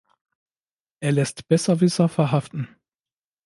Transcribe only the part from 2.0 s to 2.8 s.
verhaften.